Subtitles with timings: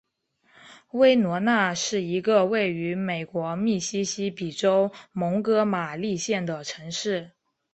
[0.93, 7.29] 威诺纳是一个位于美国密西西比州蒙哥马利县的城市。